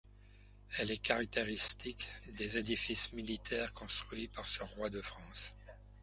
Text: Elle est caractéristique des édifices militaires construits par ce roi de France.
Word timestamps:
Elle 0.79 0.89
est 0.89 0.97
caractéristique 0.97 2.07
des 2.35 2.57
édifices 2.57 3.13
militaires 3.13 3.71
construits 3.71 4.29
par 4.29 4.47
ce 4.47 4.63
roi 4.63 4.89
de 4.89 4.99
France. 4.99 5.53